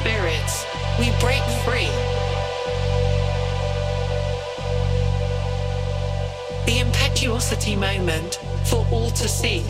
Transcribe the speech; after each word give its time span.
spirits, 0.00 0.66
we 0.98 1.06
break 1.20 1.42
free. 1.64 1.90
The 6.66 6.80
impetuosity 6.80 7.76
moment 7.76 8.40
for 8.64 8.86
all 8.90 9.10
to 9.10 9.28
see. 9.28 9.62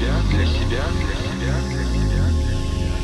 себя, 0.00 0.14
для 0.30 0.46
себя, 0.46 0.82
для 0.96 1.14
себя, 1.14 1.54
для 1.68 1.84
себя, 1.84 2.24
для 2.30 2.54
себя. 2.64 2.96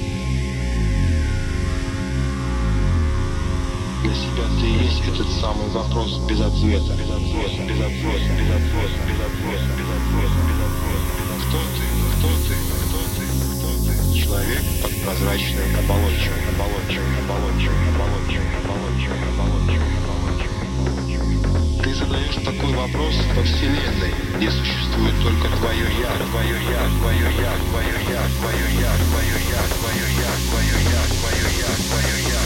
Для 4.03 4.14
себя 4.14 4.44
ты 4.59 4.66
и 4.66 4.84
есть 4.84 5.05
этот 5.07 5.28
самый 5.40 5.68
вопрос 5.68 6.18
без 6.26 6.40
ответа, 6.40 6.94
без 6.94 7.11
ответа, 7.11 7.62
без 7.64 7.80
ответа, 7.80 8.32
без 8.32 8.51
ответа, 8.51 8.97
без 9.05 9.20
ответа, 9.20 9.68
без 9.76 9.90
ответа, 10.01 10.40
без 10.49 10.61
ответа. 10.64 11.07
Кто 11.42 11.59
ты? 11.76 11.84
Кто 12.16 12.28
ты? 12.47 12.55
Кто 12.86 13.01
ты? 13.12 13.24
Кто 13.53 13.70
ты? 13.84 14.16
Человек 14.16 14.62
под 14.82 14.92
прозрачной 15.03 15.68
оболочкой, 15.78 16.40
оболочкой, 16.49 17.12
оболочкой, 17.20 17.76
оболочкой, 17.92 18.47
оболочкой, 18.64 19.16
оболочкой 19.16 19.36
задаешь 21.97 22.36
такой 22.44 22.74
вопрос, 22.74 23.14
во 23.34 23.42
Вселенной 23.42 24.12
не 24.38 24.51
существует 24.51 25.14
только 25.22 25.49
твое 25.57 25.86
я, 26.01 26.12
твое 26.28 26.59
я, 26.68 26.82
твое 27.01 27.28
я, 27.40 27.53
твое 27.70 27.97
я, 28.11 28.22
твое 28.38 28.68
я, 28.76 28.80
твое 28.80 28.80
я, 28.80 28.92
твое 29.09 29.36
я, 29.49 29.62
твое 29.80 30.09
я, 30.20 30.32
твое 30.51 30.76
я, 30.92 31.03
твое 31.16 31.47
я, 31.59 31.70
твое 31.88 32.16
я. 32.28 32.45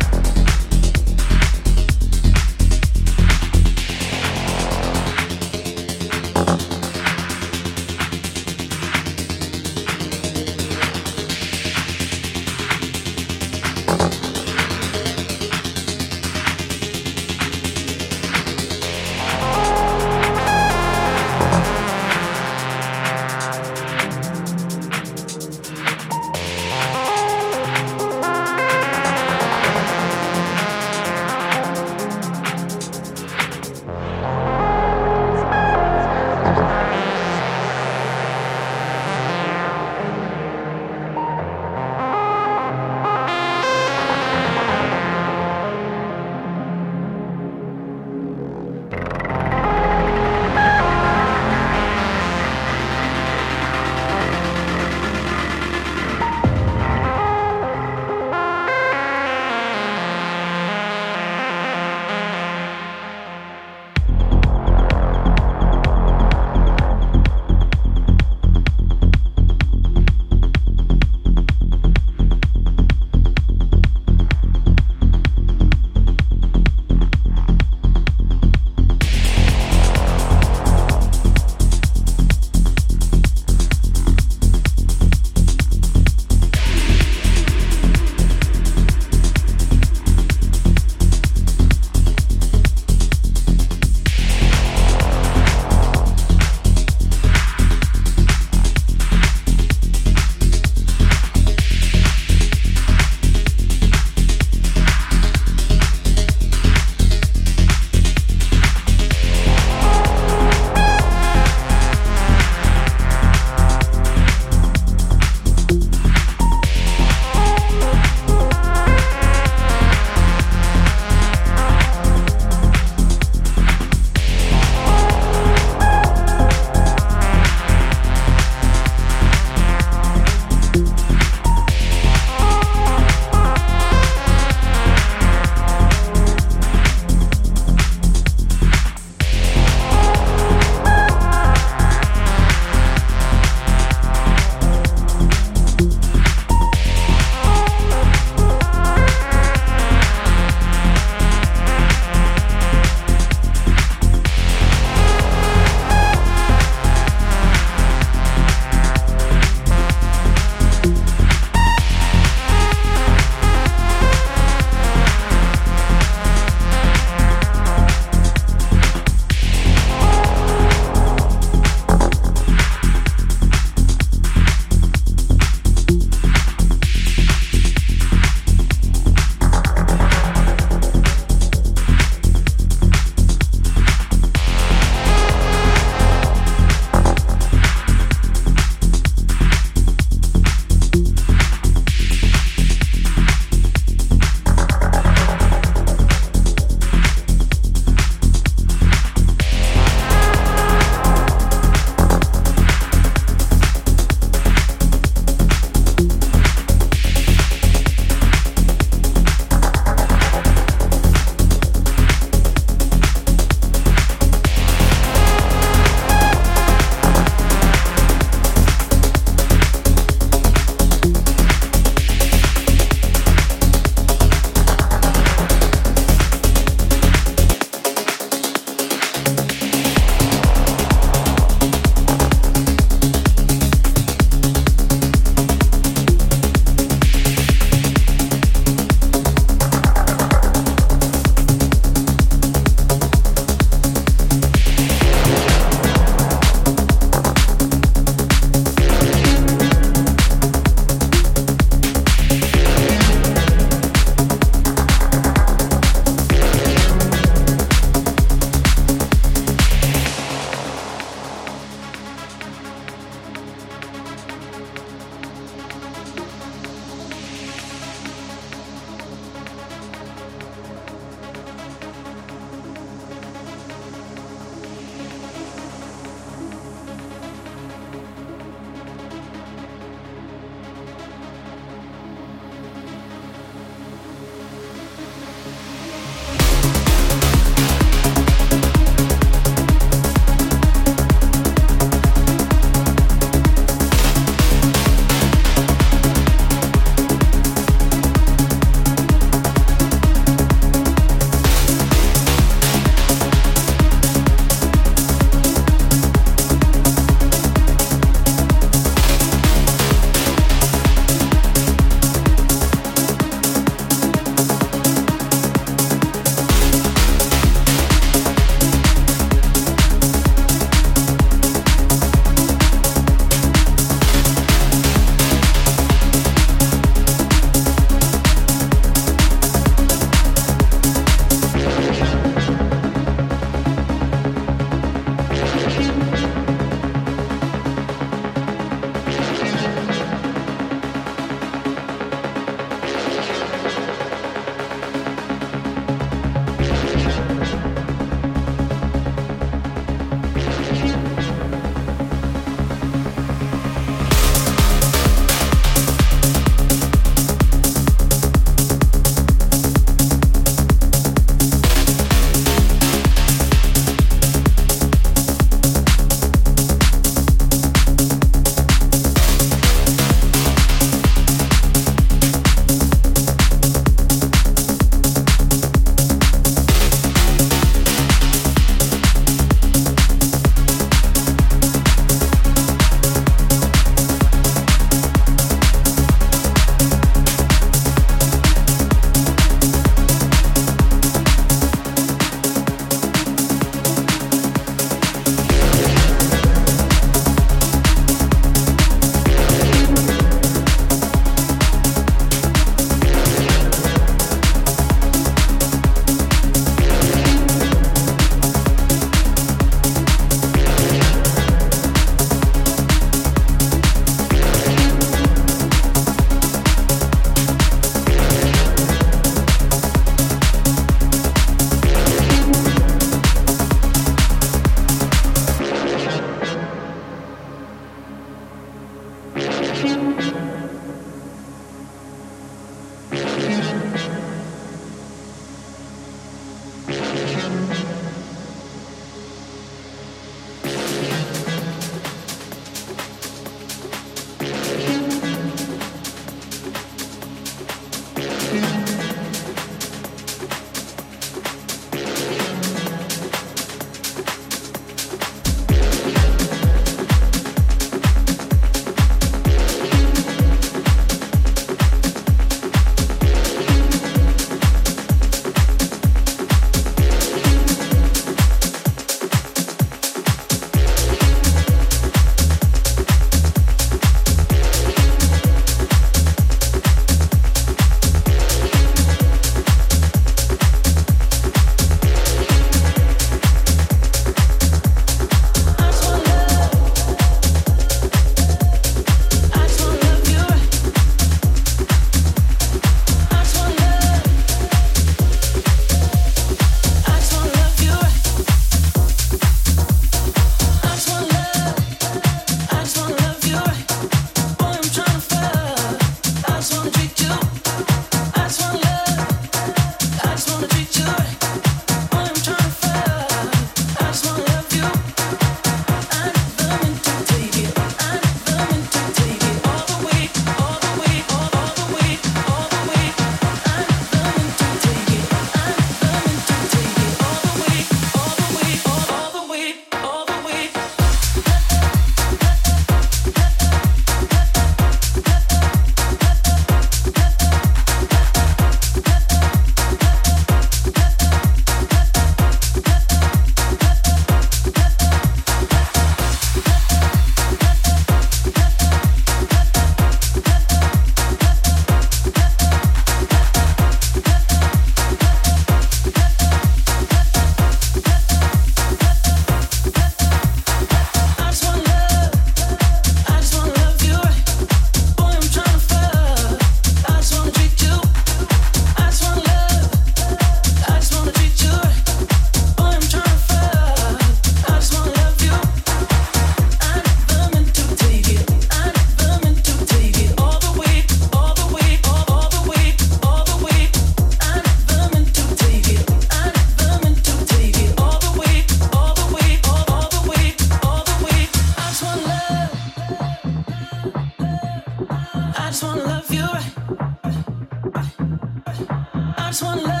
just 599.51 599.63
one 599.63 599.83
love 599.83 600.00